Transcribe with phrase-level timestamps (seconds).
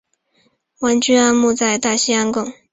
[0.79, 2.51] 王居安墓在大溪西贡。